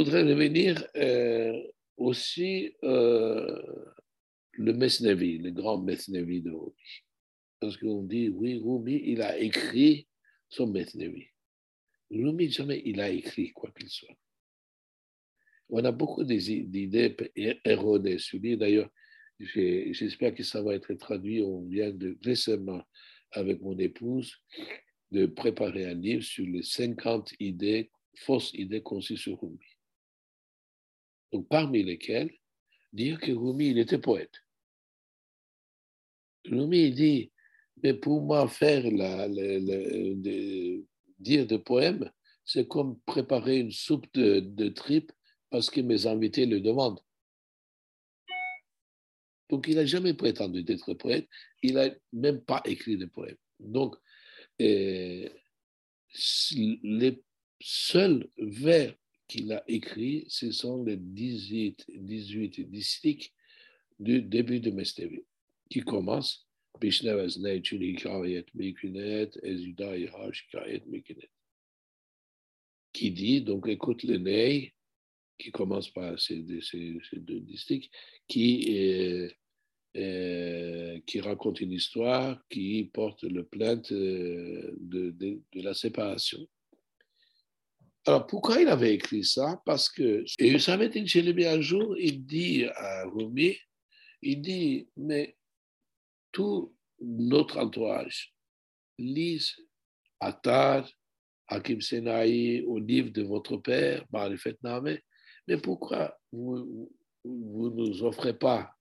[0.00, 1.62] Voudrais revenir euh,
[1.98, 3.62] aussi euh,
[4.52, 6.72] le Mesnevi, le grand Mesnevi de Rumi.
[7.60, 10.08] Parce qu'on dit, oui, Rumi, il a écrit
[10.48, 11.26] son Mesnevi.
[12.10, 14.16] Rumi, jamais il a écrit quoi qu'il soit.
[15.68, 17.14] On a beaucoup d'idées
[17.66, 18.56] erronées sur lui.
[18.56, 18.88] D'ailleurs,
[19.38, 21.42] j'espère que ça va être traduit.
[21.42, 22.82] On vient de récemment,
[23.32, 24.34] avec mon épouse,
[25.10, 29.69] de préparer un livre sur les 50 idées, fausses idées conçues sur Rumi.
[31.32, 32.30] Donc, parmi lesquelles,
[32.92, 34.42] dire que Rumi, était poète.
[36.46, 37.32] Rumi dit,
[37.82, 39.28] mais pour moi, faire la,
[41.18, 42.10] dire de poèmes,
[42.44, 45.12] c'est comme préparer une soupe de, de tripes
[45.50, 47.00] parce que mes invités le demandent.
[49.50, 51.28] Donc, il n'a jamais prétendu d'être poète,
[51.62, 53.36] il n'a même pas écrit de poèmes.
[53.58, 53.96] Donc,
[54.62, 55.28] euh,
[56.52, 57.22] les
[57.60, 58.94] seuls vers
[59.30, 63.32] qu'il a écrits, ce sont les 18, 18 distiques
[64.00, 65.22] du début de Mestevi,
[65.70, 66.48] qui commencent
[72.92, 74.74] qui dit, donc écoute le Ney,
[75.38, 77.40] qui commence par ces, deux
[78.70, 79.36] est,
[79.96, 86.46] euh, qui raconte une histoire qui porte le plainte euh, de, la séparation.
[88.06, 89.60] Alors pourquoi il avait écrit ça?
[89.66, 93.58] Parce que et Samet Chelebi un jour, il dit à Rumi,
[94.22, 95.36] il dit, mais
[96.32, 98.34] tout notre entourage
[98.98, 99.54] lise
[100.18, 100.90] Attar,
[101.48, 104.98] Hakim Senaï, au livre de votre père, Marifet Name,
[105.46, 106.90] mais pourquoi vous
[107.24, 108.74] ne nous offrez pas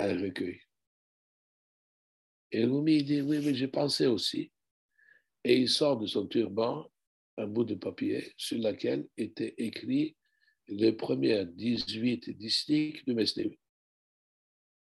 [0.00, 0.60] un recueil?
[2.50, 4.52] Et Rumi dit, oui, mais j'ai pensé aussi.
[5.44, 6.90] Et il sort de son turban
[7.36, 10.16] un bout de papier sur lequel étaient écrits
[10.68, 13.58] les premières 18 districts de Mesnevi.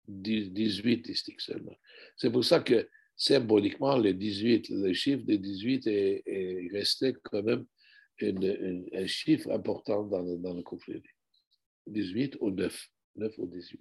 [0.09, 1.77] 18 districts seulement.
[2.17, 7.43] C'est pour ça que symboliquement, les 18, le chiffre des 18 est, est resté quand
[7.43, 7.67] même
[8.21, 11.03] un chiffre important dans, le, dans le conflit.
[11.87, 12.89] 18 ou 9.
[13.17, 13.81] 9 ou 18.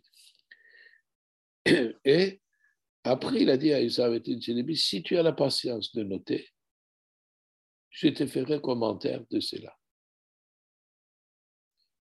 [2.06, 2.42] Et
[3.04, 6.50] après, il a dit à Chinebi, si tu as la patience de noter,
[7.98, 9.76] je te ferai commentaire de cela.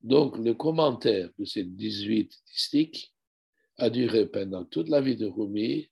[0.01, 3.11] Donc, le commentaire de ces 18 districts
[3.77, 5.89] a duré pendant toute la vie de Rumi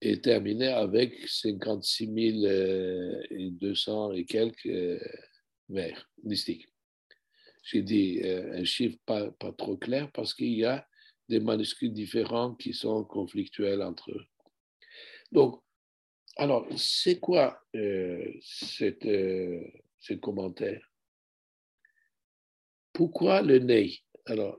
[0.00, 2.06] et terminé avec 56
[3.50, 5.00] 200 et quelques euh,
[5.68, 6.70] vers districts.
[7.64, 10.86] J'ai dit euh, un chiffre pas, pas trop clair parce qu'il y a
[11.28, 14.24] des manuscrits différents qui sont conflictuels entre eux.
[15.32, 15.60] Donc,
[16.36, 18.30] alors, c'est quoi euh,
[19.06, 19.64] euh,
[19.98, 20.82] ce commentaire?
[22.92, 23.98] Pourquoi le nez?
[24.26, 24.58] Alors,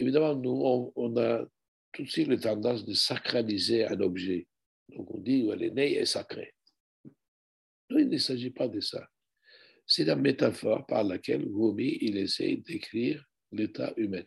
[0.00, 1.44] évidemment, nous, on, a
[1.92, 4.48] tout de suite la tendance de sacraliser un objet.
[4.88, 6.54] Donc, on dit, que le nez est sacré.
[7.88, 9.06] Non, il ne s'agit pas de ça.
[9.86, 14.24] C'est la métaphore par laquelle Rumi, il essaie d'écrire l'état humain.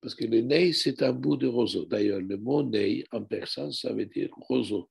[0.00, 1.84] Parce que le ney, c'est un bout de roseau.
[1.84, 4.90] D'ailleurs, le mot ney en persan, ça veut dire roseau.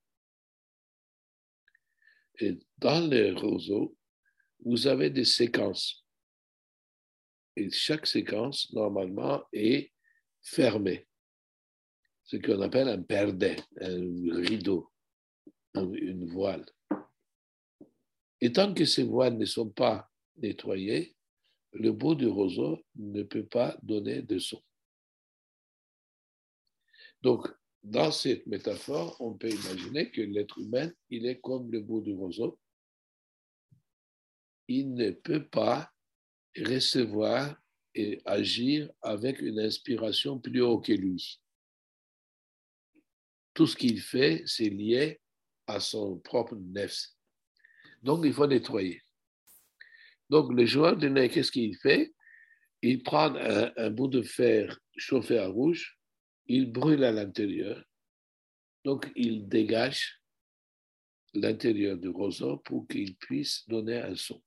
[2.40, 3.97] Et dans le roseau,
[4.64, 6.06] vous avez des séquences.
[7.56, 9.92] Et chaque séquence, normalement, est
[10.42, 11.08] fermée.
[12.24, 14.91] Ce qu'on appelle un perdet, un rideau,
[15.74, 16.66] une voile.
[18.40, 21.16] Et tant que ces voiles ne sont pas nettoyées,
[21.74, 24.62] le bout du roseau ne peut pas donner de son.
[27.22, 27.47] Donc,
[27.84, 32.13] dans cette métaphore, on peut imaginer que l'être humain, il est comme le bout du
[32.13, 32.59] roseau.
[34.68, 35.91] Il ne peut pas
[36.58, 37.56] recevoir
[37.96, 41.41] et agir avec une inspiration plus haut que lui.
[43.53, 45.19] Tout ce qu'il fait, c'est lié
[45.68, 47.08] à son propre nefs.
[48.03, 49.02] Donc, il faut nettoyer.
[50.29, 52.14] Donc, le joueur de nez, qu'est-ce qu'il fait?
[52.82, 55.98] Il prend un, un bout de fer chauffé à rouge
[56.49, 57.81] il brûle à l'intérieur,
[58.84, 60.22] donc il dégage
[61.35, 64.41] l'intérieur du roseau pour qu'il puisse donner un son.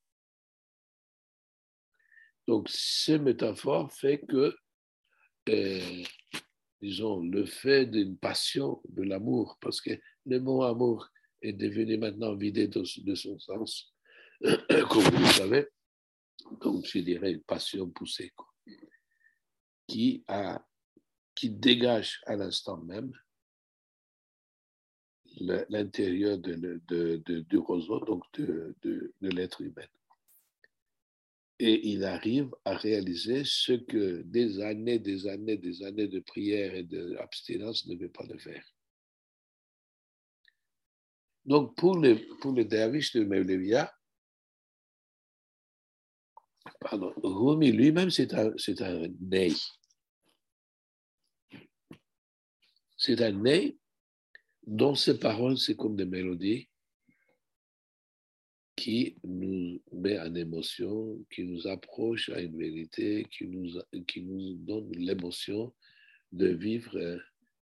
[2.49, 4.52] Donc, cette métaphore fait que,
[5.49, 6.02] euh,
[6.81, 9.93] disons, le fait d'une passion, de l'amour, parce que
[10.26, 11.08] le mot amour
[11.40, 12.84] est devenu maintenant vidé de,
[13.14, 13.94] son sens,
[14.43, 15.69] comme vous le savez,
[16.60, 18.32] donc je dirais une passion poussée,
[19.87, 20.66] qui a
[21.43, 23.12] qui dégage à l'instant même
[25.69, 28.77] l'intérieur de, de, du roseau, donc de,
[29.21, 29.89] l'être humain.
[31.59, 36.77] et il arrive à réaliser ce que des années, des années, des années de prière
[36.77, 38.65] et d'abstinence ne veulent pas le faire.
[41.45, 43.93] Donc, pour le, pour le derviche de Mevlevia,
[46.79, 49.53] pardon, Rumi lui-même, c'est un, c'est un ney.
[53.04, 53.76] C'est un ney
[54.64, 56.69] dont ses paroles, c'est comme des mélodies
[58.76, 63.72] qui nous met en émotion, qui nous approche à une vérité, qui nous,
[64.06, 64.22] qui
[64.60, 65.75] donne l'émotion
[66.31, 67.20] de vivre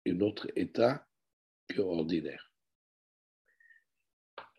[0.06, 1.08] un autre état
[1.70, 2.45] que ordinaire.